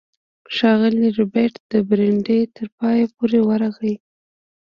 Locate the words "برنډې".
1.87-2.39